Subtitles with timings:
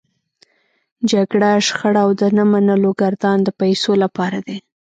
[1.11, 4.57] جګړه، شخړه او د نه منلو ګردان د پيسو لپاره دی.